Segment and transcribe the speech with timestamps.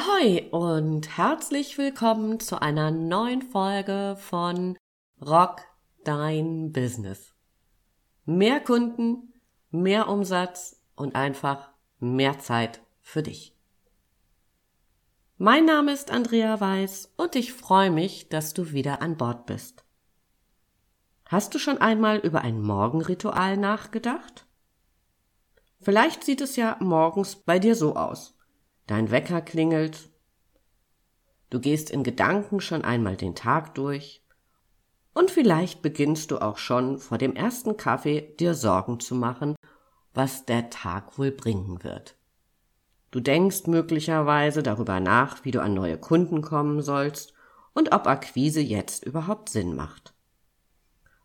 [0.00, 4.78] Ahoi und herzlich willkommen zu einer neuen Folge von
[5.20, 5.60] Rock
[6.04, 7.34] Dein Business.
[8.24, 9.34] Mehr Kunden,
[9.70, 13.54] mehr Umsatz und einfach mehr Zeit für dich.
[15.36, 19.84] Mein Name ist Andrea Weiß und ich freue mich, dass du wieder an Bord bist.
[21.26, 24.46] Hast du schon einmal über ein Morgenritual nachgedacht?
[25.82, 28.39] Vielleicht sieht es ja morgens bei dir so aus.
[28.86, 30.08] Dein Wecker klingelt.
[31.50, 34.22] Du gehst in Gedanken schon einmal den Tag durch.
[35.14, 39.56] Und vielleicht beginnst du auch schon vor dem ersten Kaffee dir Sorgen zu machen,
[40.14, 42.16] was der Tag wohl bringen wird.
[43.10, 47.32] Du denkst möglicherweise darüber nach, wie du an neue Kunden kommen sollst
[47.72, 50.14] und ob Akquise jetzt überhaupt Sinn macht.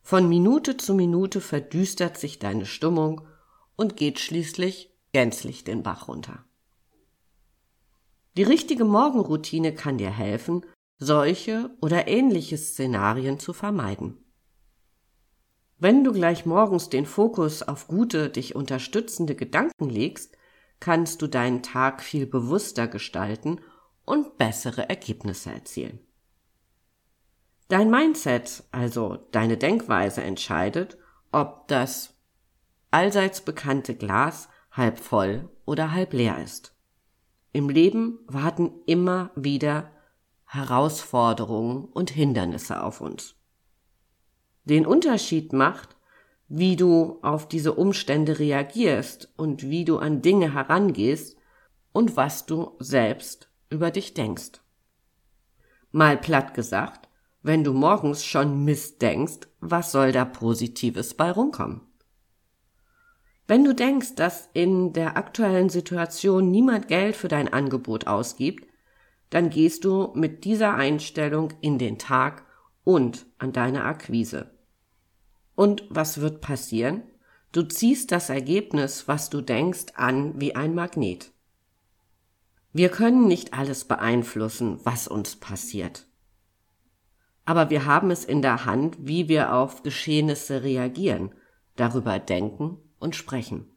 [0.01, 3.27] Von Minute zu Minute verdüstert sich deine Stimmung
[3.75, 6.44] und geht schließlich gänzlich den Bach runter.
[8.35, 10.65] Die richtige Morgenroutine kann dir helfen,
[10.97, 14.17] solche oder ähnliche Szenarien zu vermeiden.
[15.77, 20.37] Wenn du gleich morgens den Fokus auf gute, dich unterstützende Gedanken legst,
[20.79, 23.59] kannst du deinen Tag viel bewusster gestalten
[24.05, 25.99] und bessere Ergebnisse erzielen.
[27.67, 30.97] Dein Mindset, also deine Denkweise entscheidet,
[31.31, 32.13] ob das
[32.91, 36.74] allseits bekannte Glas halb voll oder halb leer ist.
[37.55, 39.89] Im Leben warten immer wieder
[40.43, 43.35] Herausforderungen und Hindernisse auf uns.
[44.65, 45.95] Den Unterschied macht,
[46.49, 51.37] wie du auf diese Umstände reagierst und wie du an Dinge herangehst
[51.93, 54.59] und was du selbst über dich denkst.
[55.93, 57.07] Mal platt gesagt,
[57.41, 61.79] wenn du morgens schon Mist denkst, was soll da Positives bei rumkommen?
[63.47, 68.67] Wenn du denkst, dass in der aktuellen Situation niemand Geld für dein Angebot ausgibt,
[69.29, 72.45] dann gehst du mit dieser Einstellung in den Tag
[72.83, 74.51] und an deine Akquise.
[75.55, 77.03] Und was wird passieren?
[77.51, 81.31] Du ziehst das Ergebnis, was du denkst, an wie ein Magnet.
[82.73, 86.07] Wir können nicht alles beeinflussen, was uns passiert.
[87.45, 91.31] Aber wir haben es in der Hand, wie wir auf Geschehnisse reagieren,
[91.75, 93.75] darüber denken und sprechen.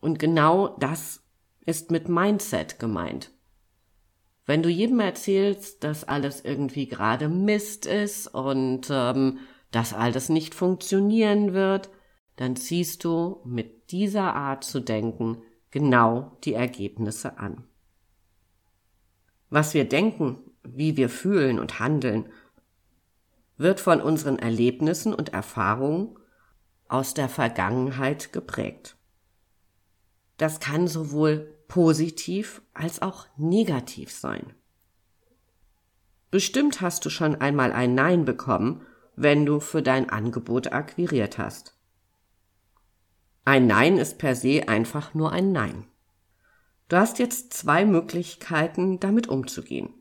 [0.00, 1.22] Und genau das
[1.64, 3.30] ist mit Mindset gemeint.
[4.46, 9.40] Wenn du jedem erzählst, dass alles irgendwie gerade Mist ist und ähm,
[9.70, 11.90] dass alles nicht funktionieren wird,
[12.36, 17.64] dann ziehst du mit dieser Art zu denken genau die Ergebnisse an.
[19.50, 22.30] Was wir denken, wie wir fühlen und handeln,
[23.56, 26.17] wird von unseren Erlebnissen und Erfahrungen
[26.88, 28.96] aus der Vergangenheit geprägt.
[30.38, 34.54] Das kann sowohl positiv als auch negativ sein.
[36.30, 41.74] Bestimmt hast du schon einmal ein Nein bekommen, wenn du für dein Angebot akquiriert hast.
[43.44, 45.84] Ein Nein ist per se einfach nur ein Nein.
[46.88, 49.92] Du hast jetzt zwei Möglichkeiten, damit umzugehen.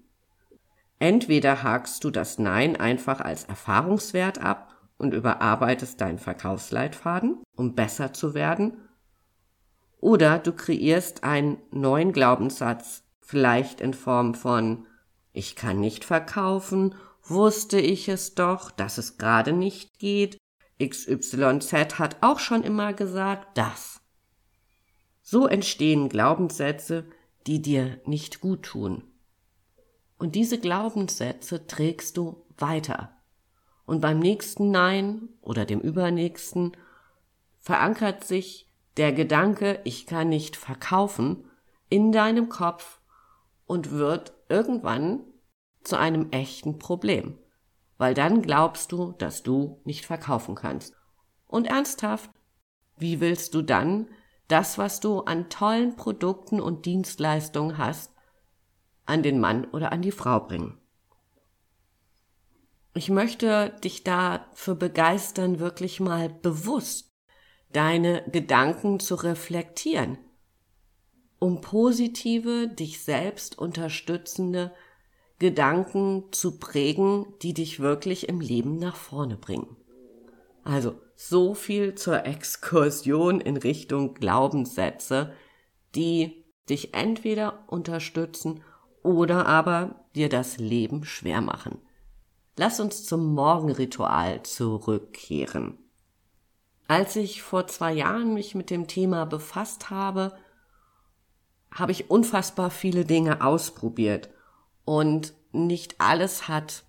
[1.00, 8.14] Entweder hakst du das Nein einfach als Erfahrungswert ab und überarbeitest deinen Verkaufsleitfaden, um besser
[8.14, 8.78] zu werden.
[10.00, 14.86] Oder du kreierst einen neuen Glaubenssatz, vielleicht in Form von
[15.34, 20.38] ich kann nicht verkaufen, wusste ich es doch, dass es gerade nicht geht,
[20.82, 24.02] XYZ hat auch schon immer gesagt, das.
[25.22, 27.06] So entstehen Glaubenssätze,
[27.46, 29.04] die dir nicht gut tun.
[30.18, 33.17] Und diese Glaubenssätze trägst du weiter
[33.88, 36.74] und beim nächsten Nein oder dem übernächsten
[37.60, 41.50] verankert sich der Gedanke, ich kann nicht verkaufen,
[41.90, 43.00] in deinem Kopf
[43.66, 45.22] und wird irgendwann
[45.84, 47.40] zu einem echten Problem,
[47.98, 50.94] weil dann glaubst du, dass du nicht verkaufen kannst.
[51.48, 52.30] Und ernsthaft,
[52.98, 54.08] wie willst du dann
[54.50, 58.14] das, was du an tollen Produkten und Dienstleistungen hast,
[59.06, 60.78] an den Mann oder an die Frau bringen?
[62.98, 67.14] Ich möchte dich dafür begeistern, wirklich mal bewusst
[67.72, 70.18] deine Gedanken zu reflektieren,
[71.38, 74.74] um positive, dich selbst unterstützende
[75.38, 79.78] Gedanken zu prägen, die dich wirklich im Leben nach vorne bringen.
[80.64, 85.34] Also so viel zur Exkursion in Richtung Glaubenssätze,
[85.94, 88.64] die dich entweder unterstützen
[89.04, 91.80] oder aber dir das Leben schwer machen.
[92.58, 95.78] Lass uns zum Morgenritual zurückkehren.
[96.88, 100.36] Als ich vor zwei Jahren mich mit dem Thema befasst habe,
[101.72, 104.30] habe ich unfassbar viele Dinge ausprobiert
[104.86, 106.84] und nicht alles hat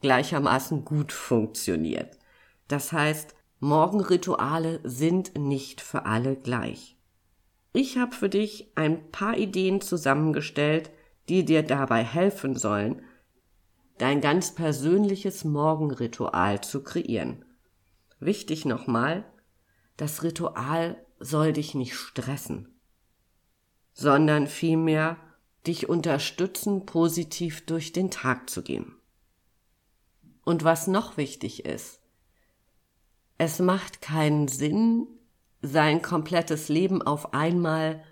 [0.00, 2.18] gleichermaßen gut funktioniert.
[2.66, 6.96] Das heißt, Morgenrituale sind nicht für alle gleich.
[7.72, 10.90] Ich habe für dich ein paar Ideen zusammengestellt,
[11.28, 13.02] die dir dabei helfen sollen,
[13.98, 17.44] dein ganz persönliches Morgenritual zu kreieren.
[18.20, 19.24] Wichtig nochmal,
[19.96, 22.68] das Ritual soll dich nicht stressen,
[23.92, 25.16] sondern vielmehr
[25.66, 28.96] dich unterstützen, positiv durch den Tag zu gehen.
[30.44, 32.00] Und was noch wichtig ist,
[33.38, 35.06] es macht keinen Sinn,
[35.62, 38.04] sein komplettes Leben auf einmal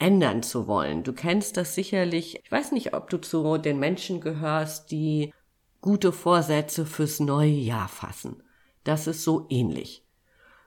[0.00, 1.04] ändern zu wollen.
[1.04, 2.40] Du kennst das sicherlich.
[2.42, 5.32] Ich weiß nicht, ob du zu den Menschen gehörst, die
[5.80, 8.42] gute Vorsätze fürs neue Jahr fassen.
[8.82, 10.06] Das ist so ähnlich.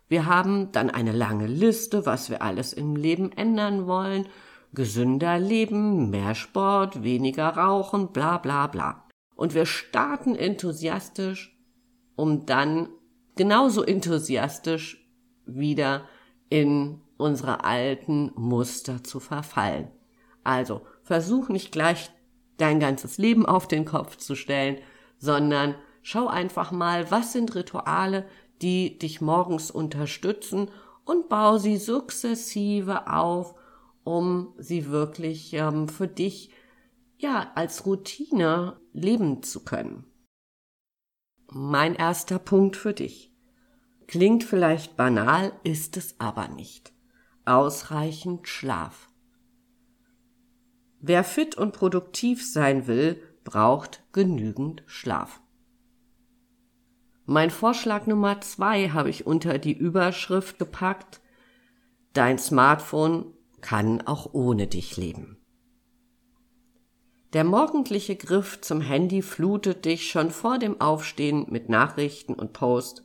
[0.07, 4.27] Wir haben dann eine lange Liste, was wir alles im Leben ändern wollen.
[4.73, 9.07] Gesünder leben, mehr Sport, weniger rauchen, bla bla bla.
[9.35, 11.57] Und wir starten enthusiastisch,
[12.15, 12.89] um dann
[13.35, 15.09] genauso enthusiastisch
[15.45, 16.07] wieder
[16.49, 19.89] in unsere alten Muster zu verfallen.
[20.43, 22.11] Also versuch nicht gleich
[22.57, 24.77] dein ganzes Leben auf den Kopf zu stellen,
[25.17, 28.25] sondern schau einfach mal, was sind Rituale,
[28.61, 30.69] die dich morgens unterstützen
[31.05, 33.55] und bau sie sukzessive auf,
[34.03, 36.51] um sie wirklich ähm, für dich
[37.17, 40.05] ja als Routine leben zu können.
[41.51, 43.31] Mein erster Punkt für dich.
[44.07, 46.92] Klingt vielleicht banal, ist es aber nicht.
[47.45, 49.09] Ausreichend Schlaf.
[50.99, 55.41] Wer fit und produktiv sein will, braucht genügend Schlaf.
[57.25, 61.21] Mein Vorschlag Nummer zwei habe ich unter die Überschrift gepackt
[62.13, 65.37] Dein Smartphone kann auch ohne dich leben.
[67.33, 73.03] Der morgendliche Griff zum Handy flutet dich schon vor dem Aufstehen mit Nachrichten und Post,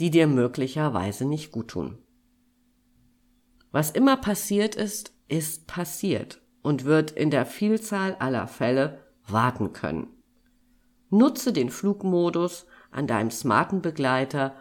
[0.00, 2.01] die dir möglicherweise nicht gut tun.
[3.72, 10.08] Was immer passiert ist, ist passiert und wird in der Vielzahl aller Fälle warten können.
[11.10, 14.54] Nutze den Flugmodus an deinem smarten Begleiter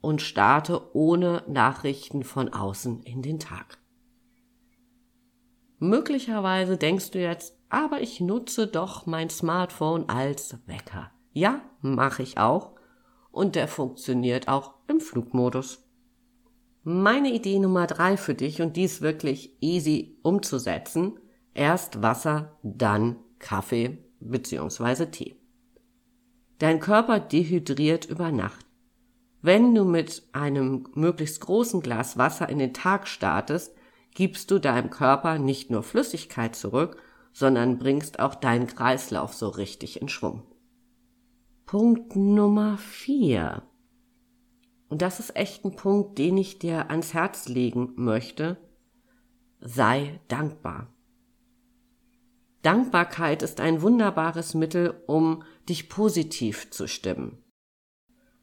[0.00, 3.78] und starte ohne Nachrichten von außen in den Tag.
[5.78, 11.10] Möglicherweise denkst du jetzt, aber ich nutze doch mein Smartphone als Wecker.
[11.32, 12.72] Ja, mache ich auch.
[13.30, 15.87] Und der funktioniert auch im Flugmodus.
[16.84, 21.18] Meine Idee Nummer drei für dich, und die ist wirklich easy umzusetzen.
[21.54, 25.06] Erst Wasser, dann Kaffee bzw.
[25.06, 25.36] Tee.
[26.58, 28.66] Dein Körper dehydriert über Nacht.
[29.42, 33.74] Wenn du mit einem möglichst großen Glas Wasser in den Tag startest,
[34.14, 37.00] gibst du deinem Körper nicht nur Flüssigkeit zurück,
[37.32, 40.42] sondern bringst auch deinen Kreislauf so richtig in Schwung.
[41.66, 43.62] Punkt Nummer vier.
[44.88, 48.56] Und das ist echt ein Punkt, den ich dir ans Herz legen möchte.
[49.60, 50.92] Sei dankbar.
[52.62, 57.44] Dankbarkeit ist ein wunderbares Mittel, um dich positiv zu stimmen.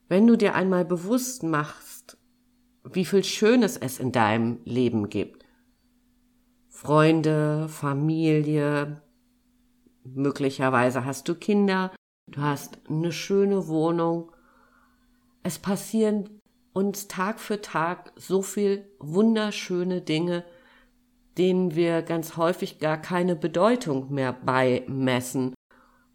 [0.07, 2.18] Wenn du dir einmal bewusst machst,
[2.83, 5.45] wie viel Schönes es in deinem Leben gibt,
[6.69, 9.02] Freunde, Familie,
[10.04, 11.92] möglicherweise hast du Kinder,
[12.28, 14.31] du hast eine schöne Wohnung.
[15.45, 16.42] Es passieren
[16.73, 20.44] uns Tag für Tag so viel wunderschöne Dinge,
[21.37, 25.54] denen wir ganz häufig gar keine Bedeutung mehr beimessen,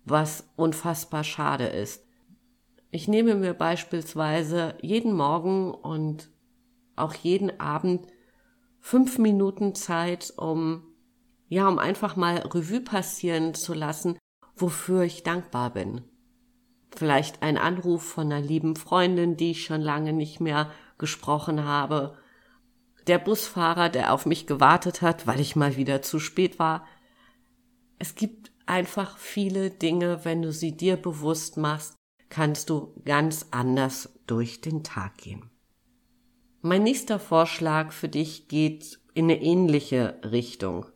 [0.04, 2.04] was unfassbar schade ist.
[2.90, 6.28] Ich nehme mir beispielsweise jeden Morgen und
[6.96, 8.08] auch jeden Abend
[8.80, 10.82] fünf Minuten Zeit, um,
[11.48, 14.18] ja, um einfach mal Revue passieren zu lassen,
[14.56, 16.09] wofür ich dankbar bin.
[16.94, 22.16] Vielleicht ein Anruf von einer lieben Freundin, die ich schon lange nicht mehr gesprochen habe.
[23.06, 26.86] Der Busfahrer, der auf mich gewartet hat, weil ich mal wieder zu spät war.
[27.98, 31.96] Es gibt einfach viele Dinge, wenn du sie dir bewusst machst,
[32.28, 35.50] kannst du ganz anders durch den Tag gehen.
[36.62, 40.86] Mein nächster Vorschlag für dich geht in eine ähnliche Richtung.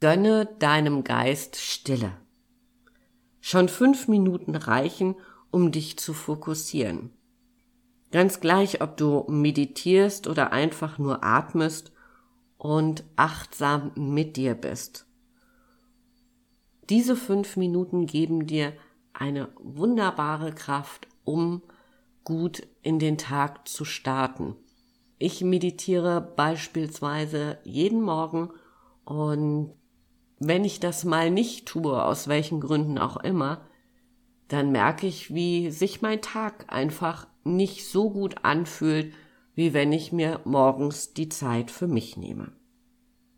[0.00, 2.12] Gönne deinem Geist Stille.
[3.48, 5.14] Schon fünf Minuten reichen,
[5.52, 7.12] um dich zu fokussieren.
[8.10, 11.92] Ganz gleich, ob du meditierst oder einfach nur atmest
[12.58, 15.06] und achtsam mit dir bist.
[16.90, 18.72] Diese fünf Minuten geben dir
[19.12, 21.62] eine wunderbare Kraft, um
[22.24, 24.56] gut in den Tag zu starten.
[25.18, 28.50] Ich meditiere beispielsweise jeden Morgen
[29.04, 29.72] und
[30.38, 33.66] wenn ich das mal nicht tue, aus welchen Gründen auch immer,
[34.48, 39.12] dann merke ich, wie sich mein Tag einfach nicht so gut anfühlt,
[39.54, 42.52] wie wenn ich mir morgens die Zeit für mich nehme.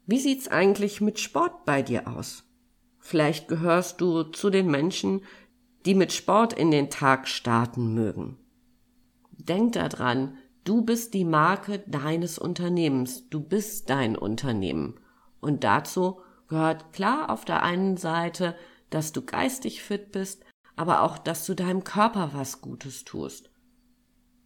[0.07, 2.45] Wie sieht's eigentlich mit Sport bei dir aus?
[2.99, 5.23] Vielleicht gehörst du zu den Menschen,
[5.87, 8.37] die mit Sport in den Tag starten mögen.
[9.33, 14.99] Denk daran, du bist die Marke deines Unternehmens, du bist dein Unternehmen.
[15.41, 18.55] Und dazu gehört klar auf der einen Seite,
[18.91, 20.45] dass du geistig fit bist,
[20.77, 23.51] aber auch, dass du deinem Körper was Gutes tust.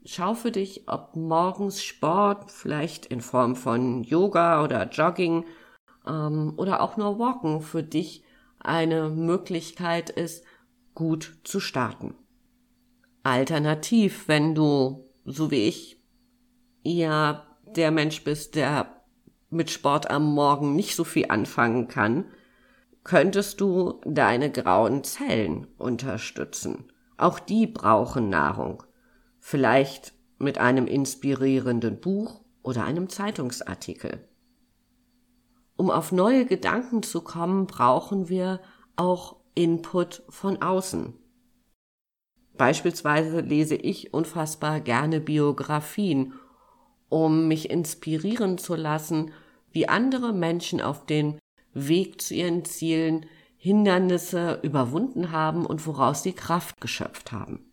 [0.04, 5.44] Schau für dich, ob morgens Sport, vielleicht in Form von Yoga oder Jogging
[6.06, 8.24] ähm, oder auch nur Walken für dich
[8.58, 10.44] eine Möglichkeit ist,
[10.94, 12.14] gut zu starten.
[13.22, 16.02] Alternativ, wenn du, so wie ich,
[16.82, 19.01] eher der Mensch bist, der
[19.52, 22.24] mit Sport am Morgen nicht so viel anfangen kann,
[23.04, 26.90] könntest du deine grauen Zellen unterstützen.
[27.16, 28.82] Auch die brauchen Nahrung.
[29.38, 34.26] Vielleicht mit einem inspirierenden Buch oder einem Zeitungsartikel.
[35.76, 38.60] Um auf neue Gedanken zu kommen, brauchen wir
[38.96, 41.14] auch Input von außen.
[42.56, 46.34] Beispielsweise lese ich unfassbar gerne Biografien,
[47.08, 49.32] um mich inspirieren zu lassen,
[49.72, 51.38] wie andere Menschen auf den
[51.74, 53.26] Weg zu ihren Zielen
[53.56, 57.64] Hindernisse überwunden haben und woraus sie Kraft geschöpft haben.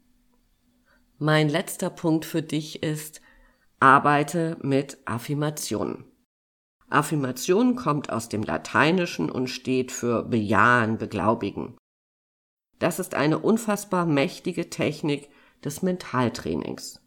[1.18, 3.22] Mein letzter Punkt für dich ist,
[3.80, 6.06] arbeite mit Affirmationen.
[6.90, 11.78] Affirmation kommt aus dem Lateinischen und steht für bejahen, beglaubigen.
[12.80, 15.30] Das ist eine unfassbar mächtige Technik
[15.64, 17.02] des Mentaltrainings.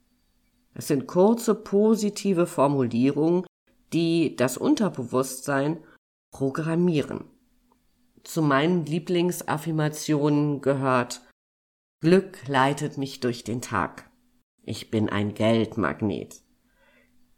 [0.74, 3.44] Es sind kurze positive Formulierungen,
[3.92, 5.82] die das Unterbewusstsein
[6.30, 7.24] programmieren.
[8.24, 11.22] Zu meinen Lieblingsaffirmationen gehört
[12.00, 14.10] Glück leitet mich durch den Tag.
[14.64, 16.42] Ich bin ein Geldmagnet.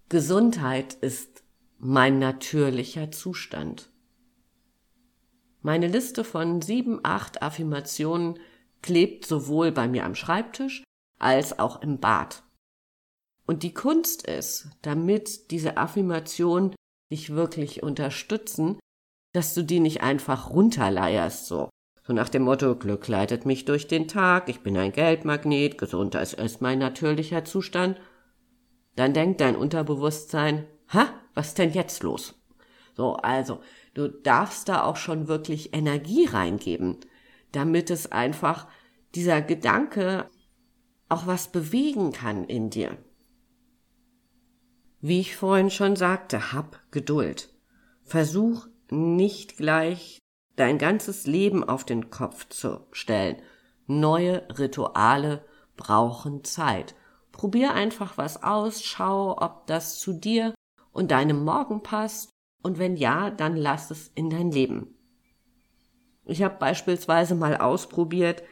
[0.08, 1.42] Gesundheit ist
[1.78, 3.90] mein natürlicher Zustand.
[5.60, 8.38] Meine Liste von sieben, acht Affirmationen
[8.80, 10.84] klebt sowohl bei mir am Schreibtisch
[11.18, 12.43] als auch im Bad.
[13.46, 16.74] Und die Kunst ist, damit diese Affirmationen
[17.12, 18.78] dich wirklich unterstützen,
[19.32, 21.68] dass du die nicht einfach runterleierst, so.
[22.06, 26.34] So nach dem Motto, Glück leitet mich durch den Tag, ich bin ein Geldmagnet, Gesundheit
[26.34, 27.98] ist mein natürlicher Zustand.
[28.94, 32.34] Dann denkt dein Unterbewusstsein, ha, was denn jetzt los?
[32.94, 33.60] So, also,
[33.94, 36.98] Du darfst da auch schon wirklich Energie reingeben,
[37.52, 38.66] damit es einfach
[39.14, 40.28] dieser Gedanke
[41.08, 42.98] auch was bewegen kann in dir.
[45.06, 47.50] Wie ich vorhin schon sagte, hab Geduld.
[48.04, 50.18] Versuch nicht gleich
[50.56, 53.36] dein ganzes Leben auf den Kopf zu stellen.
[53.86, 55.44] Neue Rituale
[55.76, 56.94] brauchen Zeit.
[57.32, 60.54] Probier einfach was aus, schau, ob das zu dir
[60.90, 62.30] und deinem Morgen passt
[62.62, 64.96] und wenn ja, dann lass es in dein Leben.
[66.24, 68.42] Ich habe beispielsweise mal ausprobiert,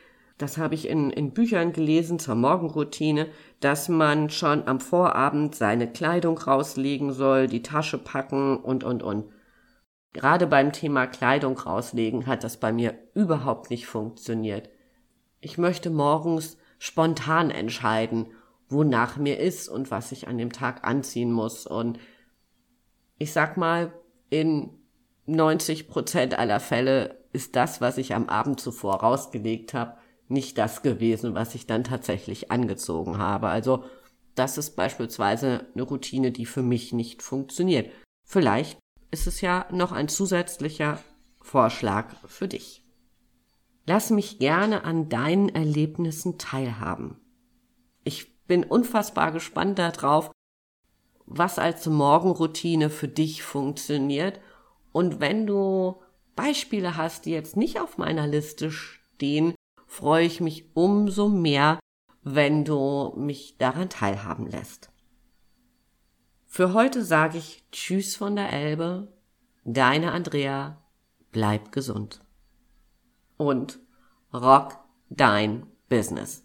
[0.42, 3.28] das habe ich in, in Büchern gelesen zur Morgenroutine,
[3.60, 9.30] dass man schon am Vorabend seine Kleidung rauslegen soll, die Tasche packen und, und, und.
[10.12, 14.68] Gerade beim Thema Kleidung rauslegen hat das bei mir überhaupt nicht funktioniert.
[15.40, 18.26] Ich möchte morgens spontan entscheiden,
[18.68, 21.68] wonach mir ist und was ich an dem Tag anziehen muss.
[21.68, 22.00] Und
[23.16, 23.92] ich sag mal,
[24.28, 24.70] in
[25.26, 30.82] 90 Prozent aller Fälle ist das, was ich am Abend zuvor rausgelegt habe, nicht das
[30.82, 33.48] gewesen, was ich dann tatsächlich angezogen habe.
[33.48, 33.84] Also
[34.34, 37.90] das ist beispielsweise eine Routine, die für mich nicht funktioniert.
[38.24, 38.78] Vielleicht
[39.10, 40.98] ist es ja noch ein zusätzlicher
[41.40, 42.84] Vorschlag für dich.
[43.86, 47.20] Lass mich gerne an deinen Erlebnissen teilhaben.
[48.04, 50.30] Ich bin unfassbar gespannt darauf,
[51.26, 54.40] was als Morgenroutine für dich funktioniert.
[54.92, 56.00] Und wenn du
[56.36, 59.54] Beispiele hast, die jetzt nicht auf meiner Liste stehen,
[59.92, 61.78] freue ich mich umso mehr,
[62.22, 64.90] wenn du mich daran teilhaben lässt.
[66.46, 69.12] Für heute sage ich Tschüss von der Elbe,
[69.64, 70.82] deine Andrea,
[71.30, 72.24] bleib gesund.
[73.36, 73.80] Und
[74.32, 74.78] rock
[75.10, 76.42] dein Business.